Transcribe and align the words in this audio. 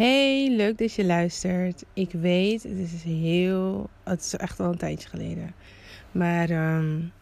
Hey, 0.00 0.48
leuk 0.56 0.78
dat 0.78 0.92
je 0.92 1.04
luistert. 1.04 1.84
Ik 1.92 2.10
weet, 2.12 2.62
het 2.62 2.78
is 2.78 3.02
heel. 3.02 3.90
Het 4.04 4.20
is 4.20 4.36
echt 4.36 4.60
al 4.60 4.70
een 4.70 4.78
tijdje 4.78 5.08
geleden. 5.08 5.54
Maar 6.12 6.76
um, 6.76 7.12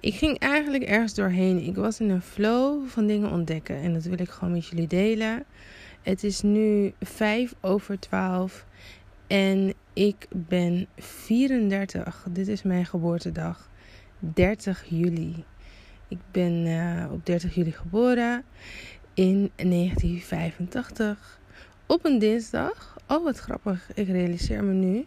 ik 0.00 0.14
ging 0.14 0.38
eigenlijk 0.38 0.84
ergens 0.84 1.14
doorheen. 1.14 1.58
Ik 1.58 1.76
was 1.76 2.00
in 2.00 2.10
een 2.10 2.22
flow 2.22 2.86
van 2.88 3.06
dingen 3.06 3.30
ontdekken. 3.30 3.76
En 3.76 3.92
dat 3.92 4.04
wil 4.04 4.20
ik 4.20 4.28
gewoon 4.28 4.52
met 4.52 4.66
jullie 4.66 4.86
delen. 4.86 5.44
Het 6.02 6.24
is 6.24 6.42
nu 6.42 6.92
5 7.00 7.54
over 7.60 7.98
12. 7.98 8.66
En 9.26 9.74
ik 9.92 10.26
ben 10.30 10.86
34. 10.96 12.26
Dit 12.30 12.48
is 12.48 12.62
mijn 12.62 12.86
geboortedag. 12.86 13.70
30 14.18 14.84
juli. 14.88 15.44
Ik 16.08 16.18
ben 16.30 16.66
uh, 16.66 17.12
op 17.12 17.26
30 17.26 17.54
juli 17.54 17.72
geboren 17.72 18.44
in 19.14 19.50
1985 19.56 21.40
op 21.92 22.04
een 22.04 22.18
dinsdag. 22.18 22.96
Oh, 23.08 23.24
wat 23.24 23.38
grappig. 23.38 23.90
Ik 23.94 24.06
realiseer 24.06 24.64
me 24.64 24.72
nu 24.72 25.06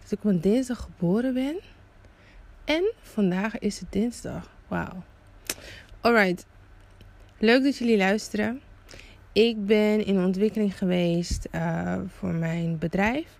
dat 0.00 0.12
ik 0.12 0.18
op 0.18 0.24
een 0.24 0.40
dinsdag 0.40 0.78
geboren 0.78 1.34
ben. 1.34 1.56
En 2.64 2.92
vandaag 3.00 3.58
is 3.58 3.80
het 3.80 3.92
dinsdag. 3.92 4.50
Wauw. 4.68 5.02
Alright. 6.00 6.46
Leuk 7.38 7.62
dat 7.62 7.76
jullie 7.76 7.96
luisteren. 7.96 8.60
Ik 9.32 9.66
ben 9.66 10.04
in 10.04 10.24
ontwikkeling 10.24 10.78
geweest 10.78 11.48
uh, 11.52 11.98
voor 12.06 12.34
mijn 12.34 12.78
bedrijf. 12.78 13.38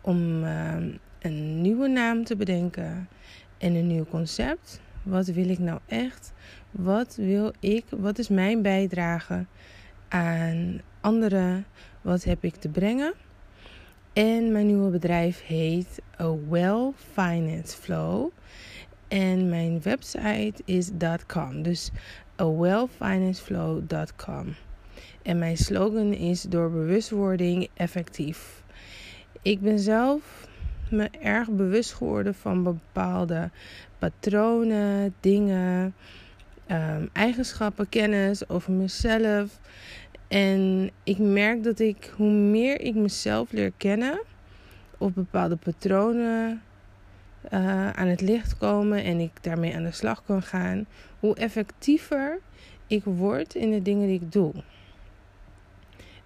Om 0.00 0.44
uh, 0.44 0.74
een 1.20 1.60
nieuwe 1.60 1.88
naam 1.88 2.24
te 2.24 2.36
bedenken. 2.36 3.08
En 3.58 3.74
een 3.74 3.86
nieuw 3.86 4.06
concept. 4.06 4.80
Wat 5.02 5.26
wil 5.26 5.48
ik 5.48 5.58
nou 5.58 5.80
echt? 5.86 6.32
Wat 6.70 7.16
wil 7.16 7.52
ik? 7.60 7.84
Wat 7.90 8.18
is 8.18 8.28
mijn 8.28 8.62
bijdrage 8.62 9.44
aan 10.08 10.80
anderen? 11.00 11.66
Wat 12.04 12.24
heb 12.24 12.44
ik 12.44 12.54
te 12.54 12.68
brengen? 12.68 13.12
En 14.12 14.52
mijn 14.52 14.66
nieuwe 14.66 14.90
bedrijf 14.90 15.46
heet 15.46 16.02
A 16.20 16.34
Well 16.48 16.92
Finance 17.12 17.76
Flow. 17.76 18.30
En 19.08 19.48
mijn 19.48 19.82
website 19.82 20.54
is 20.64 20.90
.com. 21.26 21.62
Dus 21.62 21.90
awellfinanceflow.com. 22.36 24.54
En 25.22 25.38
mijn 25.38 25.56
slogan 25.56 26.12
is 26.12 26.42
door 26.42 26.70
bewustwording 26.70 27.68
effectief. 27.74 28.62
Ik 29.42 29.60
ben 29.60 29.78
zelf 29.78 30.48
me 30.90 31.08
erg 31.22 31.50
bewust 31.50 31.92
geworden 31.92 32.34
van 32.34 32.62
bepaalde 32.62 33.50
patronen, 33.98 35.14
dingen, 35.20 35.94
um, 36.70 37.08
eigenschappen, 37.12 37.88
kennis 37.88 38.48
over 38.48 38.72
mezelf. 38.72 39.60
En 40.28 40.90
ik 41.02 41.18
merk 41.18 41.64
dat 41.64 41.78
ik, 41.78 42.12
hoe 42.16 42.30
meer 42.30 42.80
ik 42.80 42.94
mezelf 42.94 43.52
leer 43.52 43.72
kennen, 43.76 44.20
of 44.98 45.12
bepaalde 45.12 45.56
patronen 45.56 46.62
uh, 47.52 47.90
aan 47.90 48.06
het 48.06 48.20
licht 48.20 48.58
komen 48.58 49.04
en 49.04 49.20
ik 49.20 49.30
daarmee 49.40 49.74
aan 49.74 49.82
de 49.82 49.92
slag 49.92 50.24
kan 50.24 50.42
gaan, 50.42 50.86
hoe 51.20 51.34
effectiever 51.34 52.38
ik 52.86 53.04
word 53.04 53.54
in 53.54 53.70
de 53.70 53.82
dingen 53.82 54.06
die 54.06 54.20
ik 54.20 54.32
doe. 54.32 54.52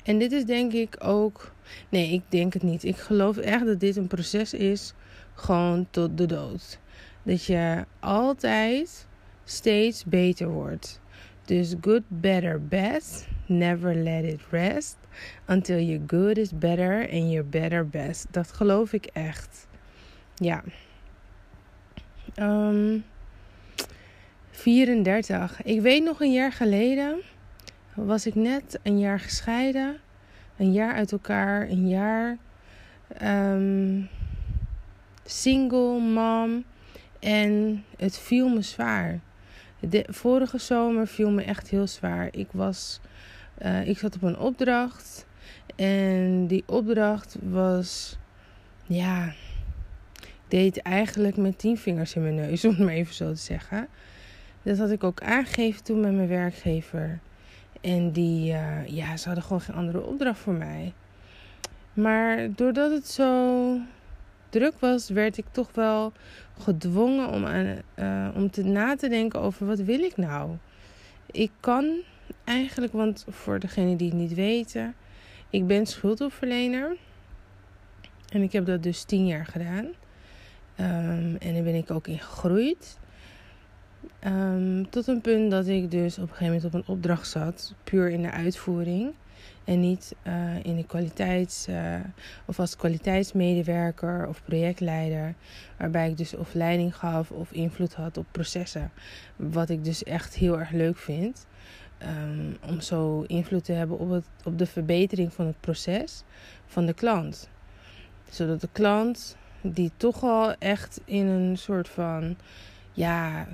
En 0.04 0.18
dit 0.18 0.32
is 0.32 0.44
denk 0.44 0.72
ik 0.72 0.96
ook. 0.98 1.52
Nee, 1.88 2.12
ik 2.12 2.22
denk 2.28 2.52
het 2.52 2.62
niet. 2.62 2.84
Ik 2.84 2.96
geloof 2.96 3.36
echt 3.36 3.66
dat 3.66 3.80
dit 3.80 3.96
een 3.96 4.06
proces 4.06 4.54
is, 4.54 4.94
gewoon 5.34 5.86
tot 5.90 6.18
de 6.18 6.26
dood. 6.26 6.78
Dat 7.22 7.44
je 7.44 7.84
altijd 8.00 9.06
steeds 9.44 10.04
beter 10.04 10.48
wordt. 10.48 11.00
Dus 11.48 11.74
good, 11.80 12.02
better, 12.08 12.60
best. 12.60 13.26
Never 13.46 13.94
let 13.94 14.24
it 14.24 14.40
rest 14.50 14.96
until 15.46 15.78
your 15.78 16.02
good 16.06 16.38
is 16.38 16.52
better 16.52 17.08
and 17.10 17.30
your 17.30 17.44
better 17.44 17.88
best. 17.88 18.26
Dat 18.30 18.52
geloof 18.52 18.92
ik 18.92 19.06
echt. 19.06 19.66
Ja. 20.34 20.62
Um, 22.36 23.04
34. 24.50 25.62
Ik 25.62 25.80
weet 25.80 26.02
nog 26.02 26.20
een 26.20 26.32
jaar 26.32 26.52
geleden 26.52 27.20
was 27.94 28.26
ik 28.26 28.34
net 28.34 28.78
een 28.82 28.98
jaar 28.98 29.20
gescheiden. 29.20 29.96
Een 30.56 30.72
jaar 30.72 30.94
uit 30.94 31.12
elkaar. 31.12 31.68
Een 31.68 31.88
jaar 31.88 32.36
um, 33.22 34.08
single 35.24 36.00
mom. 36.00 36.64
En 37.20 37.84
het 37.96 38.18
viel 38.18 38.48
me 38.48 38.62
zwaar. 38.62 39.20
De 39.80 40.04
vorige 40.08 40.58
zomer 40.58 41.06
viel 41.06 41.30
me 41.30 41.42
echt 41.42 41.68
heel 41.68 41.86
zwaar. 41.86 42.28
Ik 42.30 42.48
was, 42.50 43.00
uh, 43.62 43.88
ik 43.88 43.98
zat 43.98 44.14
op 44.14 44.22
een 44.22 44.38
opdracht 44.38 45.26
en 45.76 46.46
die 46.46 46.62
opdracht 46.66 47.36
was, 47.42 48.18
ja, 48.86 49.26
ik 50.20 50.34
deed 50.48 50.82
eigenlijk 50.82 51.36
met 51.36 51.58
tien 51.58 51.78
vingers 51.78 52.14
in 52.14 52.22
mijn 52.22 52.34
neus, 52.34 52.64
om 52.64 52.70
het 52.70 52.78
maar 52.78 52.94
even 52.94 53.14
zo 53.14 53.32
te 53.32 53.40
zeggen. 53.40 53.88
Dat 54.62 54.78
had 54.78 54.90
ik 54.90 55.04
ook 55.04 55.22
aangegeven 55.22 55.84
toen 55.84 56.00
met 56.00 56.12
mijn 56.12 56.28
werkgever. 56.28 57.18
En 57.80 58.12
die, 58.12 58.52
uh, 58.52 58.86
ja, 58.86 59.16
ze 59.16 59.26
hadden 59.26 59.44
gewoon 59.44 59.60
geen 59.60 59.76
andere 59.76 60.02
opdracht 60.02 60.38
voor 60.38 60.52
mij. 60.52 60.92
Maar 61.92 62.54
doordat 62.54 62.90
het 62.90 63.08
zo 63.08 63.76
druk 64.48 64.74
was, 64.78 65.08
werd 65.08 65.38
ik 65.38 65.44
toch 65.50 65.70
wel 65.74 66.12
gedwongen 66.58 67.28
om, 67.28 67.44
aan, 67.44 67.78
uh, 67.98 68.28
om 68.34 68.50
te 68.50 68.64
na 68.64 68.96
te 68.96 69.08
denken 69.08 69.40
over 69.40 69.66
wat 69.66 69.78
wil 69.78 70.00
ik 70.00 70.16
nou. 70.16 70.50
Ik 71.30 71.50
kan 71.60 72.00
eigenlijk, 72.44 72.92
want 72.92 73.24
voor 73.28 73.58
degenen 73.58 73.96
die 73.96 74.08
het 74.08 74.18
niet 74.18 74.34
weten, 74.34 74.94
ik 75.50 75.66
ben 75.66 75.86
schuldhulpverlener. 75.86 76.96
En 78.28 78.42
ik 78.42 78.52
heb 78.52 78.66
dat 78.66 78.82
dus 78.82 79.02
tien 79.02 79.26
jaar 79.26 79.46
gedaan. 79.46 79.84
Um, 80.80 81.36
en 81.36 81.54
daar 81.54 81.62
ben 81.62 81.74
ik 81.74 81.90
ook 81.90 82.06
in 82.06 82.18
gegroeid. 82.18 82.98
Um, 84.24 84.90
tot 84.90 85.06
een 85.06 85.20
punt 85.20 85.50
dat 85.50 85.66
ik 85.66 85.90
dus 85.90 86.18
op 86.18 86.22
een 86.22 86.28
gegeven 86.28 86.46
moment 86.46 86.64
op 86.64 86.74
een 86.74 86.94
opdracht 86.94 87.28
zat, 87.28 87.74
puur 87.84 88.10
in 88.10 88.22
de 88.22 88.30
uitvoering. 88.30 89.12
En 89.68 89.80
niet 89.80 90.14
uh, 90.26 90.64
in 90.64 90.76
de 90.76 90.86
kwaliteits- 90.86 91.68
uh, 91.68 91.94
of 92.44 92.60
als 92.60 92.76
kwaliteitsmedewerker 92.76 94.28
of 94.28 94.42
projectleider. 94.44 95.34
Waarbij 95.76 96.10
ik 96.10 96.16
dus 96.16 96.34
of 96.34 96.54
leiding 96.54 96.96
gaf 96.96 97.30
of 97.30 97.52
invloed 97.52 97.94
had 97.94 98.16
op 98.16 98.26
processen. 98.30 98.90
Wat 99.36 99.68
ik 99.68 99.84
dus 99.84 100.04
echt 100.04 100.34
heel 100.34 100.58
erg 100.58 100.70
leuk 100.70 100.96
vind. 100.96 101.46
Um, 102.02 102.56
om 102.66 102.80
zo 102.80 103.24
invloed 103.26 103.64
te 103.64 103.72
hebben 103.72 103.98
op, 103.98 104.10
het, 104.10 104.24
op 104.44 104.58
de 104.58 104.66
verbetering 104.66 105.32
van 105.32 105.46
het 105.46 105.60
proces 105.60 106.22
van 106.66 106.86
de 106.86 106.94
klant. 106.94 107.48
Zodat 108.30 108.60
de 108.60 108.68
klant, 108.72 109.36
die 109.60 109.90
toch 109.96 110.22
al 110.22 110.54
echt 110.58 111.00
in 111.04 111.26
een 111.26 111.58
soort 111.58 111.88
van 111.88 112.36
ja, 112.92 113.46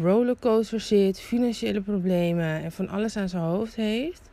rollercoaster 0.00 0.80
zit, 0.80 1.20
financiële 1.20 1.80
problemen 1.80 2.62
en 2.62 2.72
van 2.72 2.88
alles 2.88 3.16
aan 3.16 3.28
zijn 3.28 3.42
hoofd 3.42 3.74
heeft 3.74 4.32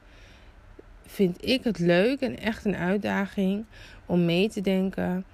vind 1.06 1.45
ik 1.45 1.63
het 1.63 1.79
leuk 1.79 2.19
en 2.19 2.39
echt 2.39 2.66
een 2.66 2.75
uitdaging 2.75 3.66
om 4.06 4.25
mee 4.25 4.50
te 4.50 4.62
denken 4.62 5.25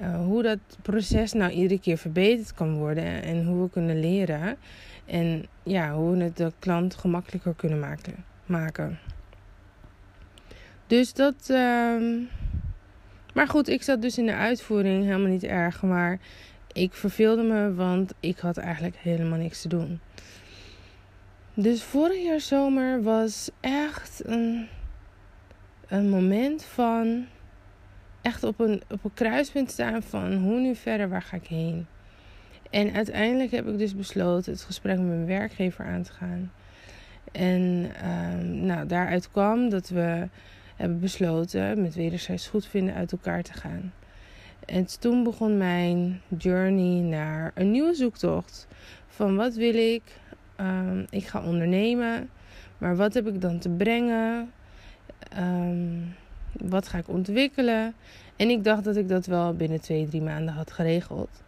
uh, 0.00 0.24
hoe 0.24 0.42
dat 0.42 0.58
proces 0.82 1.32
nou 1.32 1.52
iedere 1.52 1.80
keer 1.80 1.98
verbeterd 1.98 2.54
kan 2.54 2.76
worden 2.76 3.22
en 3.22 3.44
hoe 3.44 3.62
we 3.62 3.70
kunnen 3.70 4.00
leren. 4.00 4.56
En 5.04 5.46
ja, 5.62 5.94
hoe 5.94 6.16
we 6.16 6.22
het 6.22 6.36
de 6.36 6.52
klant 6.58 6.94
gemakkelijker 6.94 7.54
kunnen 7.54 7.78
maken. 7.78 8.24
maken. 8.46 8.98
Dus 10.86 11.12
dat. 11.12 11.48
Uh, 11.50 12.26
maar 13.34 13.48
goed, 13.48 13.68
ik 13.68 13.82
zat 13.82 14.02
dus 14.02 14.18
in 14.18 14.26
de 14.26 14.34
uitvoering 14.34 15.04
helemaal 15.04 15.30
niet 15.30 15.44
erg. 15.44 15.82
Maar 15.82 16.18
ik 16.72 16.94
verveelde 16.94 17.42
me, 17.42 17.74
want 17.74 18.12
ik 18.20 18.38
had 18.38 18.56
eigenlijk 18.56 18.96
helemaal 18.96 19.38
niks 19.38 19.62
te 19.62 19.68
doen. 19.68 20.00
Dus 21.54 21.82
vorig 21.82 22.22
jaar 22.22 22.40
zomer 22.40 23.02
was 23.02 23.50
echt 23.60 24.22
een 24.24 24.68
een 25.92 26.08
moment 26.08 26.64
van 26.64 27.26
echt 28.22 28.44
op 28.44 28.60
een, 28.60 28.82
op 28.90 29.04
een 29.04 29.14
kruispunt 29.14 29.70
staan 29.70 30.02
van 30.02 30.34
hoe 30.34 30.60
nu 30.60 30.74
verder, 30.74 31.08
waar 31.08 31.22
ga 31.22 31.36
ik 31.36 31.46
heen? 31.46 31.86
En 32.70 32.92
uiteindelijk 32.92 33.50
heb 33.50 33.68
ik 33.68 33.78
dus 33.78 33.96
besloten 33.96 34.52
het 34.52 34.62
gesprek 34.62 34.96
met 34.96 35.06
mijn 35.06 35.26
werkgever 35.26 35.84
aan 35.84 36.02
te 36.02 36.12
gaan. 36.12 36.52
En 37.32 37.90
um, 38.08 38.66
nou, 38.66 38.86
daaruit 38.86 39.30
kwam 39.30 39.68
dat 39.68 39.88
we 39.88 40.28
hebben 40.76 41.00
besloten 41.00 41.82
met 41.82 41.94
wederzijds 41.94 42.48
goedvinden 42.48 42.94
uit 42.94 43.12
elkaar 43.12 43.42
te 43.42 43.52
gaan. 43.52 43.92
En 44.66 44.86
toen 45.00 45.22
begon 45.22 45.56
mijn 45.56 46.20
journey 46.38 47.00
naar 47.00 47.50
een 47.54 47.70
nieuwe 47.70 47.94
zoektocht. 47.94 48.66
Van 49.08 49.36
wat 49.36 49.54
wil 49.54 49.74
ik? 49.74 50.02
Um, 50.60 51.06
ik 51.10 51.26
ga 51.26 51.44
ondernemen. 51.44 52.30
Maar 52.78 52.96
wat 52.96 53.14
heb 53.14 53.26
ik 53.26 53.40
dan 53.40 53.58
te 53.58 53.68
brengen? 53.68 54.52
Um, 55.38 56.14
wat 56.52 56.88
ga 56.88 56.98
ik 56.98 57.08
ontwikkelen? 57.08 57.94
En 58.36 58.50
ik 58.50 58.64
dacht 58.64 58.84
dat 58.84 58.96
ik 58.96 59.08
dat 59.08 59.26
wel 59.26 59.54
binnen 59.54 59.80
twee, 59.80 60.08
drie 60.08 60.22
maanden 60.22 60.54
had 60.54 60.72
geregeld. 60.72 61.42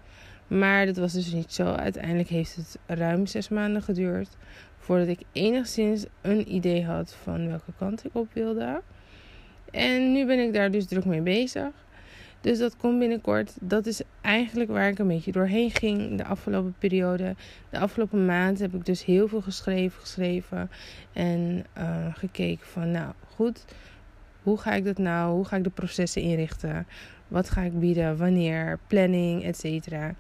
Maar 0.47 0.87
dat 0.87 0.97
was 0.97 1.13
dus 1.13 1.33
niet 1.33 1.53
zo. 1.53 1.65
Uiteindelijk 1.65 2.29
heeft 2.29 2.57
het 2.57 2.79
ruim 2.87 3.27
zes 3.27 3.49
maanden 3.49 3.83
geduurd 3.83 4.37
voordat 4.79 5.09
ik 5.09 5.21
enigszins 5.33 6.05
een 6.21 6.55
idee 6.55 6.85
had 6.85 7.15
van 7.23 7.49
welke 7.49 7.73
kant 7.79 8.05
ik 8.05 8.15
op 8.15 8.29
wilde. 8.33 8.83
En 9.71 10.13
nu 10.13 10.27
ben 10.27 10.39
ik 10.39 10.53
daar 10.53 10.71
dus 10.71 10.87
druk 10.87 11.05
mee 11.05 11.21
bezig. 11.21 11.71
Dus 12.45 12.59
dat 12.59 12.77
komt 12.77 12.99
binnenkort. 12.99 13.57
Dat 13.61 13.87
is 13.87 14.01
eigenlijk 14.21 14.71
waar 14.71 14.89
ik 14.89 14.99
een 14.99 15.07
beetje 15.07 15.33
doorheen 15.33 15.71
ging 15.71 16.17
de 16.17 16.25
afgelopen 16.25 16.75
periode. 16.79 17.35
De 17.71 17.79
afgelopen 17.79 18.27
maand 18.27 18.59
heb 18.59 18.75
ik 18.75 18.85
dus 18.85 19.05
heel 19.05 19.29
veel 19.29 19.41
geschreven, 19.41 20.01
geschreven. 20.01 20.71
En 21.13 21.65
uh, 21.79 22.15
gekeken 22.15 22.67
van, 22.67 22.91
nou 22.91 23.13
goed, 23.35 23.65
hoe 24.43 24.59
ga 24.59 24.73
ik 24.73 24.85
dat 24.85 24.99
nou? 24.99 25.35
Hoe 25.35 25.45
ga 25.45 25.57
ik 25.57 25.65
de 25.65 25.71
processen 25.71 26.23
inrichten? 26.23 26.87
Wat 27.29 27.51
ga 27.51 27.63
ik 27.63 27.79
bieden? 27.79 28.17
Wanneer? 28.17 28.79
Planning, 28.87 29.45
et 29.45 29.59
cetera. 29.59 30.15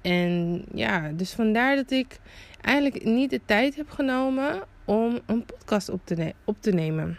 En 0.00 0.64
ja, 0.74 1.10
dus 1.10 1.32
vandaar 1.32 1.76
dat 1.76 1.90
ik 1.90 2.18
eigenlijk 2.60 3.04
niet 3.04 3.30
de 3.30 3.40
tijd 3.44 3.76
heb 3.76 3.90
genomen 3.90 4.62
om 4.84 5.20
een 5.26 5.44
podcast 5.44 5.88
op 5.88 6.00
te, 6.04 6.34
op 6.44 6.56
te 6.60 6.70
nemen. 6.70 7.18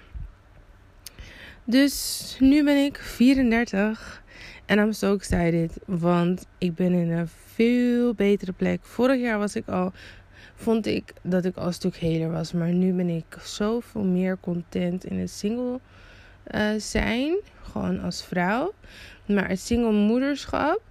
Dus 1.66 2.38
nu 2.40 2.64
ben 2.64 2.86
ik 2.86 2.98
34 2.98 4.23
en 4.66 4.80
I'm 4.80 4.94
so 4.94 5.16
excited, 5.16 5.78
want 5.86 6.46
ik 6.58 6.76
ben 6.76 6.94
in 6.94 7.12
een 7.12 7.28
veel 7.28 8.14
betere 8.14 8.52
plek. 8.52 8.80
Vorig 8.82 9.22
jaar 9.22 9.40
was 9.40 9.56
ik 9.56 9.68
al, 9.68 9.92
vond 10.56 10.86
ik 10.86 11.14
dat 11.22 11.46
ik 11.46 11.56
al 11.56 11.68
een 11.68 11.74
stuk 11.74 11.96
heler 11.96 12.32
was, 12.32 12.52
maar 12.52 12.72
nu 12.72 12.94
ben 12.94 13.10
ik 13.10 13.38
zoveel 13.42 14.04
meer 14.04 14.38
content 14.40 15.06
in 15.06 15.20
het 15.20 15.30
single 15.30 15.80
uh, 16.56 16.70
zijn, 16.78 17.36
gewoon 17.62 18.02
als 18.02 18.26
vrouw. 18.26 18.74
Maar 19.26 19.50
het 19.50 19.60
single 19.60 19.92
moederschap, 19.92 20.82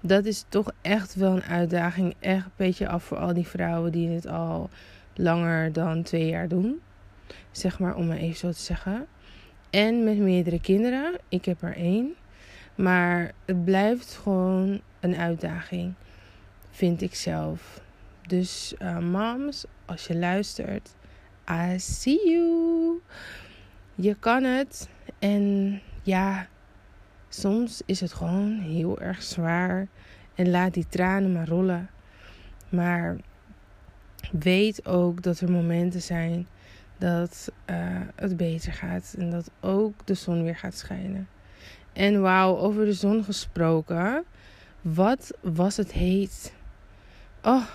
dat 0.00 0.24
is 0.24 0.44
toch 0.48 0.72
echt 0.80 1.14
wel 1.14 1.32
een 1.32 1.42
uitdaging. 1.42 2.14
Echt 2.20 2.44
een 2.44 2.52
beetje 2.56 2.88
af 2.88 3.04
voor 3.04 3.18
al 3.18 3.34
die 3.34 3.46
vrouwen 3.46 3.92
die 3.92 4.08
het 4.08 4.26
al 4.26 4.70
langer 5.14 5.72
dan 5.72 6.02
twee 6.02 6.26
jaar 6.26 6.48
doen. 6.48 6.80
Zeg 7.50 7.78
maar, 7.78 7.94
om 7.94 8.10
het 8.10 8.20
even 8.20 8.36
zo 8.36 8.50
te 8.50 8.60
zeggen. 8.60 9.06
En 9.70 10.04
met 10.04 10.18
meerdere 10.18 10.60
kinderen. 10.60 11.18
Ik 11.28 11.44
heb 11.44 11.62
er 11.62 11.76
één. 11.76 12.14
Maar 12.74 13.32
het 13.44 13.64
blijft 13.64 14.14
gewoon 14.22 14.80
een 15.00 15.16
uitdaging. 15.16 15.94
Vind 16.70 17.02
ik 17.02 17.14
zelf. 17.14 17.80
Dus 18.26 18.74
uh, 18.82 18.98
moms, 18.98 19.64
als 19.84 20.06
je 20.06 20.16
luistert. 20.16 20.94
I 21.50 21.78
see 21.78 22.30
you. 22.30 23.00
Je 23.94 24.14
kan 24.14 24.44
het. 24.44 24.88
En 25.18 25.80
ja, 26.02 26.46
soms 27.28 27.82
is 27.86 28.00
het 28.00 28.12
gewoon 28.12 28.58
heel 28.58 29.00
erg 29.00 29.22
zwaar. 29.22 29.86
En 30.34 30.50
laat 30.50 30.74
die 30.74 30.86
tranen 30.88 31.32
maar 31.32 31.48
rollen. 31.48 31.90
Maar 32.68 33.16
weet 34.32 34.86
ook 34.86 35.22
dat 35.22 35.40
er 35.40 35.50
momenten 35.50 36.02
zijn 36.02 36.46
dat 36.98 37.52
uh, 37.70 37.76
het 38.14 38.36
beter 38.36 38.72
gaat. 38.72 39.14
En 39.18 39.30
dat 39.30 39.50
ook 39.60 40.06
de 40.06 40.14
zon 40.14 40.42
weer 40.42 40.56
gaat 40.56 40.76
schijnen. 40.76 41.28
En 41.92 42.20
wauw, 42.20 42.56
over 42.56 42.84
de 42.84 42.92
zon 42.92 43.24
gesproken. 43.24 44.24
Wat 44.80 45.30
was 45.40 45.76
het 45.76 45.92
heet. 45.92 46.52
Oh, 47.42 47.66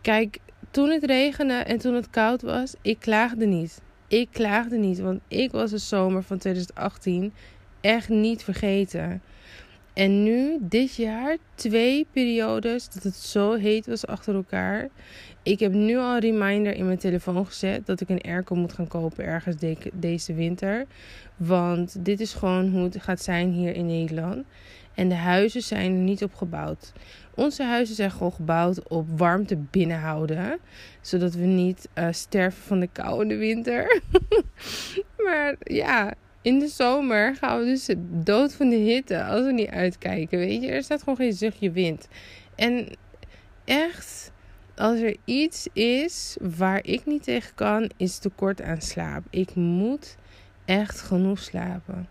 kijk, 0.00 0.38
toen 0.70 0.90
het 0.90 1.04
regende 1.04 1.54
en 1.54 1.78
toen 1.78 1.94
het 1.94 2.10
koud 2.10 2.42
was, 2.42 2.74
ik 2.82 3.00
klaagde 3.00 3.46
niet. 3.46 3.80
Ik 4.08 4.28
klaagde 4.32 4.76
niet, 4.76 4.98
want 4.98 5.20
ik 5.28 5.50
was 5.50 5.70
de 5.70 5.78
zomer 5.78 6.22
van 6.22 6.38
2018 6.38 7.32
echt 7.80 8.08
niet 8.08 8.42
vergeten. 8.42 9.22
En 9.94 10.22
nu, 10.22 10.58
dit 10.60 10.94
jaar, 10.94 11.36
twee 11.54 12.06
periodes 12.12 12.88
dat 12.88 13.02
het 13.02 13.14
zo 13.14 13.52
heet 13.52 13.86
was 13.86 14.06
achter 14.06 14.34
elkaar. 14.34 14.88
Ik 15.42 15.60
heb 15.60 15.72
nu 15.72 15.96
al 15.96 16.14
een 16.14 16.20
reminder 16.20 16.74
in 16.74 16.86
mijn 16.86 16.98
telefoon 16.98 17.46
gezet 17.46 17.86
dat 17.86 18.00
ik 18.00 18.08
een 18.08 18.22
airco 18.22 18.54
moet 18.54 18.72
gaan 18.72 18.88
kopen 18.88 19.24
ergens 19.24 19.56
de 19.56 19.76
deze 19.92 20.34
winter. 20.34 20.86
Want 21.36 22.04
dit 22.04 22.20
is 22.20 22.34
gewoon 22.34 22.70
hoe 22.70 22.82
het 22.82 23.02
gaat 23.02 23.22
zijn 23.22 23.50
hier 23.50 23.74
in 23.74 23.86
Nederland. 23.86 24.44
En 24.94 25.08
de 25.08 25.14
huizen 25.14 25.62
zijn 25.62 25.92
er 25.92 25.98
niet 25.98 26.22
op 26.22 26.34
gebouwd. 26.34 26.92
Onze 27.34 27.62
huizen 27.62 27.94
zijn 27.94 28.10
gewoon 28.10 28.32
gebouwd 28.32 28.88
op 28.88 29.18
warmte 29.18 29.56
binnenhouden. 29.56 30.58
Zodat 31.00 31.34
we 31.34 31.44
niet 31.44 31.88
uh, 31.94 32.08
sterven 32.10 32.62
van 32.62 32.80
de 32.80 32.88
kou 32.92 33.22
in 33.22 33.28
de 33.28 33.36
winter. 33.36 34.00
maar 35.24 35.56
ja, 35.58 36.14
in 36.44 36.58
de 36.58 36.68
zomer 36.68 37.36
gaan 37.36 37.58
we 37.58 37.64
dus 37.64 37.88
dood 37.98 38.54
van 38.54 38.68
de 38.68 38.76
hitte 38.76 39.24
als 39.24 39.44
we 39.44 39.52
niet 39.52 39.68
uitkijken. 39.68 40.38
Weet 40.38 40.62
je, 40.62 40.68
er 40.68 40.82
staat 40.82 40.98
gewoon 40.98 41.16
geen 41.16 41.32
zuchtje 41.32 41.70
wind. 41.70 42.08
En 42.54 42.88
echt, 43.64 44.32
als 44.76 45.00
er 45.00 45.16
iets 45.24 45.68
is 45.72 46.36
waar 46.40 46.84
ik 46.84 47.06
niet 47.06 47.22
tegen 47.22 47.54
kan, 47.54 47.90
is 47.96 48.18
tekort 48.18 48.62
aan 48.62 48.80
slaap. 48.80 49.24
Ik 49.30 49.54
moet 49.54 50.16
echt 50.64 51.00
genoeg 51.00 51.38
slapen. 51.38 52.08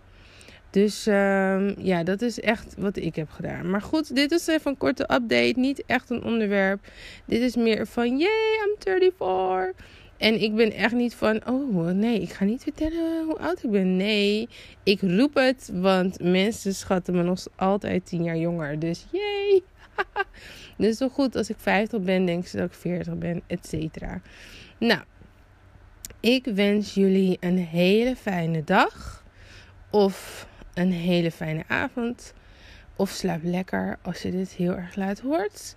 Dus 0.70 1.06
um, 1.08 1.76
ja, 1.78 2.04
dat 2.04 2.22
is 2.22 2.40
echt 2.40 2.76
wat 2.78 2.98
ik 2.98 3.16
heb 3.16 3.30
gedaan. 3.30 3.70
Maar 3.70 3.82
goed, 3.82 4.16
dit 4.16 4.32
is 4.32 4.48
even 4.48 4.72
een 4.72 4.78
korte 4.78 5.04
update. 5.04 5.54
Niet 5.56 5.84
echt 5.86 6.10
een 6.10 6.24
onderwerp. 6.24 6.80
Dit 7.26 7.42
is 7.42 7.56
meer 7.56 7.88
van, 7.88 8.18
yay, 8.18 8.60
I'm 8.66 8.76
34. 8.80 9.86
En 10.18 10.42
ik 10.42 10.56
ben 10.56 10.72
echt 10.72 10.94
niet 10.94 11.16
van, 11.16 11.48
oh 11.48 11.86
nee, 11.92 12.22
ik 12.22 12.34
ga 12.34 12.44
niet 12.44 12.64
vertellen 12.64 13.26
hoe 13.26 13.40
oud 13.40 13.64
ik 13.64 13.72
ben. 13.72 13.96
Nee, 13.96 14.50
ik 14.84 15.02
roep 15.02 15.34
het, 15.34 15.70
want 15.74 16.20
mensen 16.22 16.76
schatten 16.76 17.16
me 17.16 17.24
nog 17.24 17.48
altijd 17.56 18.06
10 18.06 18.24
jaar 18.24 18.38
jonger. 18.38 18.80
Dus 18.80 19.06
yay. 19.12 19.62
dus 20.78 20.98
zo 20.98 21.10
goed 21.10 21.36
als 21.36 21.50
ik 21.50 21.56
50 21.60 22.02
ben, 22.02 22.26
denken 22.26 22.50
ze 22.50 22.58
dat 22.58 22.66
ik 22.66 22.74
40 22.74 23.18
ben, 23.18 23.42
et 23.48 23.68
cetera. 23.68 24.22
Nou, 24.78 25.02
ik 26.20 26.46
wens 26.46 26.94
jullie 26.94 27.38
een 27.40 27.58
hele 27.58 28.16
fijne 28.16 28.64
dag. 28.64 29.24
Of 29.90 30.48
een 30.74 30.92
hele 30.92 31.32
fijne 31.32 31.64
avond. 31.68 32.34
Of 32.96 33.10
slaap 33.10 33.44
lekker 33.44 33.98
als 34.02 34.22
je 34.22 34.32
dit 34.32 34.52
heel 34.52 34.76
erg 34.76 34.96
laat 34.96 35.20
hoort. 35.20 35.76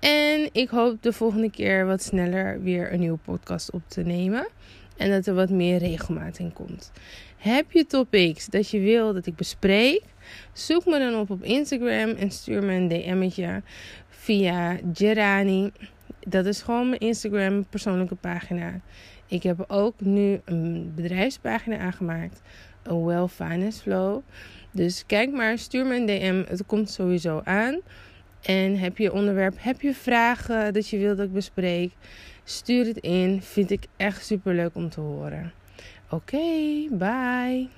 En 0.00 0.48
ik 0.52 0.68
hoop 0.68 1.02
de 1.02 1.12
volgende 1.12 1.50
keer 1.50 1.86
wat 1.86 2.02
sneller 2.02 2.62
weer 2.62 2.92
een 2.92 3.00
nieuwe 3.00 3.18
podcast 3.18 3.70
op 3.70 3.82
te 3.86 4.02
nemen. 4.02 4.48
En 4.96 5.10
dat 5.10 5.26
er 5.26 5.34
wat 5.34 5.50
meer 5.50 5.78
regelmaat 5.78 6.38
in 6.38 6.52
komt. 6.52 6.92
Heb 7.36 7.72
je 7.72 7.86
topics 7.86 8.46
dat 8.46 8.70
je 8.70 8.80
wil 8.80 9.12
dat 9.12 9.26
ik 9.26 9.36
bespreek? 9.36 10.02
Zoek 10.52 10.86
me 10.86 10.98
dan 10.98 11.14
op 11.14 11.30
op 11.30 11.42
Instagram 11.42 12.10
en 12.10 12.30
stuur 12.30 12.62
me 12.62 12.74
een 12.74 12.88
DM'tje 12.88 13.62
via 14.08 14.78
Gerani. 14.92 15.72
Dat 16.20 16.46
is 16.46 16.62
gewoon 16.62 16.88
mijn 16.88 17.00
Instagram 17.00 17.66
persoonlijke 17.66 18.14
pagina. 18.14 18.80
Ik 19.26 19.42
heb 19.42 19.64
ook 19.68 20.00
nu 20.00 20.40
een 20.44 20.92
bedrijfspagina 20.94 21.78
aangemaakt. 21.78 22.40
Een 22.82 23.04
Well 23.04 23.26
Finance 23.26 23.82
Flow. 23.82 24.20
Dus 24.70 25.04
kijk 25.06 25.32
maar, 25.32 25.58
stuur 25.58 25.86
me 25.86 25.96
een 25.96 26.06
DM. 26.06 26.44
Het 26.48 26.66
komt 26.66 26.90
sowieso 26.90 27.40
aan. 27.44 27.80
En 28.42 28.78
heb 28.78 28.98
je 28.98 29.12
onderwerp, 29.12 29.54
heb 29.58 29.80
je 29.80 29.94
vragen 29.94 30.72
dat 30.72 30.88
je 30.88 30.98
wilt 30.98 31.16
dat 31.16 31.26
ik 31.26 31.32
bespreek? 31.32 31.92
Stuur 32.44 32.86
het 32.86 32.96
in. 32.96 33.42
Vind 33.42 33.70
ik 33.70 33.86
echt 33.96 34.26
super 34.26 34.54
leuk 34.54 34.74
om 34.74 34.88
te 34.88 35.00
horen. 35.00 35.52
Oké, 36.10 36.38
bye. 36.90 37.68